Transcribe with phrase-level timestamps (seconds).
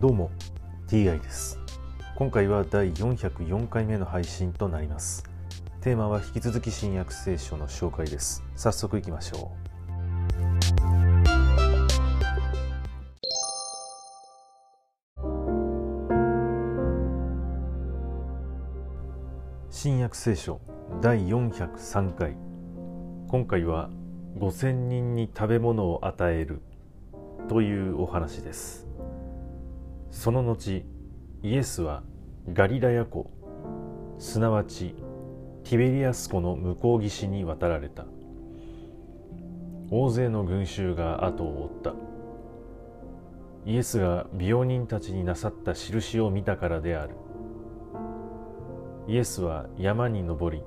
[0.00, 0.30] どうも
[0.88, 1.58] TI です。
[2.16, 5.24] 今回は第404回目の配信となります。
[5.82, 8.42] テーマは引き続き新約聖書の紹介です。
[8.56, 9.70] 早速いきましょう。
[19.68, 20.62] 新約聖書
[21.02, 22.38] 第403回。
[23.28, 23.90] 今回は
[24.38, 26.62] 5000人に食べ物を与える
[27.50, 28.89] というお話です。
[30.10, 30.84] その後
[31.42, 32.02] イエスは
[32.52, 33.30] ガリラヤ湖
[34.18, 34.94] すなわち
[35.64, 38.04] ティベリアス湖の向こう岸に渡られた。
[39.90, 41.94] 大勢の群衆が後を追った。
[43.66, 47.14] イエスが病人たちになさった印を見たからである。
[49.06, 50.62] イエスは山に登り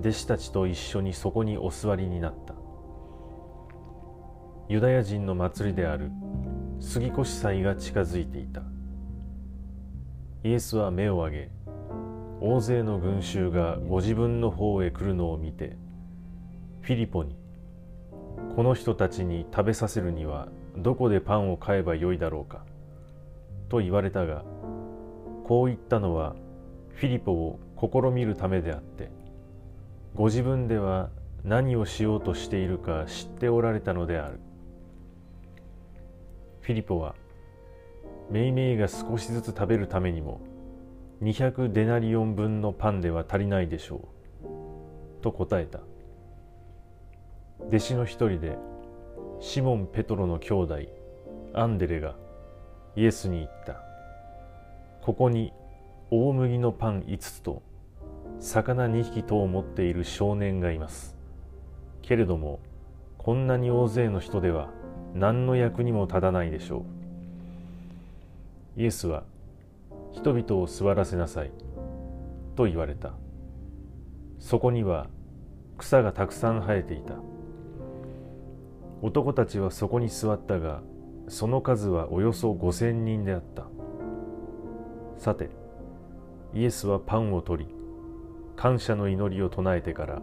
[0.00, 2.54] 弟子たちと一緒にそこにお座りになった。
[4.68, 6.10] ユダヤ人の祭りである
[6.82, 8.62] 杉越祭が近づいていた。
[10.44, 11.50] イエスは目を上げ
[12.40, 15.76] 大勢の群衆がご自分の方へ来るのを見て
[16.80, 17.36] フィリポに
[18.56, 22.64] この人たちに食べさせるにはどこでパンを買えばよいだろうか
[23.68, 24.42] と言われたが
[25.44, 26.34] こう言ったのは
[26.94, 29.08] フィリポを試みるためであって
[30.16, 31.10] ご自分では
[31.44, 34.40] 何をしようとしているか知っておられたのである。
[36.62, 37.16] フィリポは
[38.30, 40.40] めいめいが少しずつ食べるためにも
[41.20, 44.08] 200デナリオン分のパンでは足りないでしょ
[44.44, 45.80] うと答えた。
[47.68, 48.56] 弟子の一人で
[49.40, 50.78] シモン・ペトロの兄弟
[51.52, 52.14] アンデレが
[52.96, 53.82] イエスに言った。
[55.02, 55.52] ここに
[56.10, 57.62] 大麦のパン5つと
[58.38, 61.16] 魚2匹とを持っている少年がいます。
[62.02, 62.60] けれども
[63.18, 64.70] こんなに大勢の人では
[65.14, 66.84] 何の役にも立たないでしょ
[68.76, 68.80] う。
[68.80, 69.24] イエスは
[70.12, 71.50] 人々を座らせなさい
[72.56, 73.12] と言われた。
[74.38, 75.08] そこには
[75.78, 77.14] 草がたくさん生えていた。
[79.02, 80.80] 男たちはそこに座ったが
[81.28, 83.66] その数はおよそ五千人であった。
[85.18, 85.50] さて
[86.54, 87.74] イエスはパンを取り
[88.56, 90.22] 感謝の祈りを唱えてから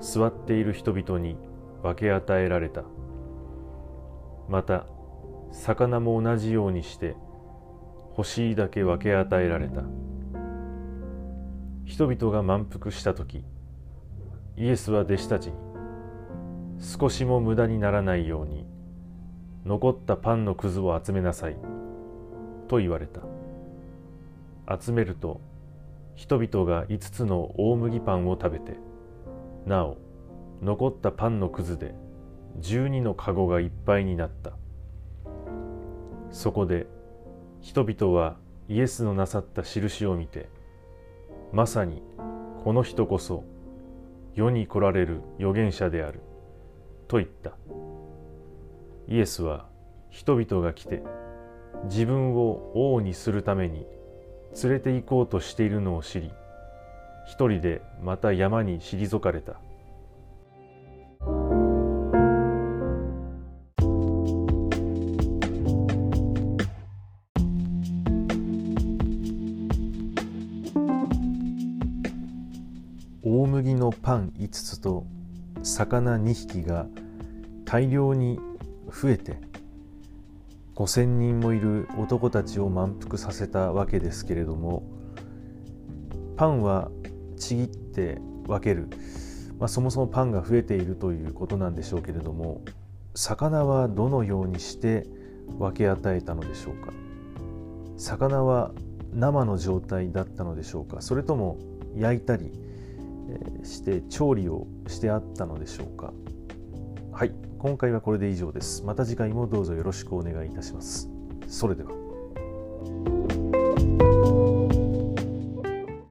[0.00, 1.36] 座っている人々に
[1.82, 2.84] 分け与えられた。
[4.48, 4.86] また
[5.50, 7.16] 魚も同じようにして
[8.16, 9.82] 欲しいだけ分け与えられた。
[11.84, 13.44] 人々が満腹した時
[14.56, 15.54] イエスは弟子たちに
[16.78, 18.66] 少しも無駄にならないように
[19.64, 21.56] 残ったパンのくずを集めなさい
[22.68, 23.20] と言われた。
[24.80, 25.40] 集めると
[26.14, 28.76] 人々が5つの大麦パンを食べて
[29.66, 29.98] なお
[30.62, 31.94] 残ったパンのくずで
[32.60, 34.52] 12の籠がいっぱいになった。
[36.30, 36.86] そこで
[37.60, 38.36] 人々は
[38.68, 40.48] イエスのなさった印を見て
[41.52, 42.02] まさに
[42.64, 43.44] この人こそ
[44.34, 46.20] 世に来られる預言者である
[47.08, 47.52] と言った。
[49.08, 49.66] イエスは
[50.08, 51.02] 人々が来て
[51.84, 53.86] 自分を王にするために
[54.62, 56.30] 連れて行こうとしているのを知り
[57.26, 59.60] 一人でまた山に退かれた。
[73.34, 75.06] 大麦のパン5つと
[75.62, 76.84] 魚2匹が
[77.64, 78.38] 大量に
[78.90, 79.38] 増えて
[80.74, 84.82] 5,000人もいる男たちを満腹させたわけですけれども
[86.36, 86.90] パンは
[87.38, 88.90] ちぎって分ける、
[89.58, 92.60] まあ、そもそもパンが増えているということなんでしょうけれども
[93.14, 95.06] 魚はどのようにして
[95.58, 96.92] 分け与えたのでしょうか？
[97.96, 98.72] 魚は
[99.14, 101.00] 生の状態だったのでしょうか？
[101.00, 101.56] それとも
[101.96, 102.52] 焼いたり
[103.64, 106.12] して調理をしてあったのでしょうか？
[107.12, 107.32] はい。
[107.58, 108.84] 今回はこれで以上です。
[108.84, 111.08] また次回もどうぞよろしくお願いいたします。
[111.46, 111.90] それでは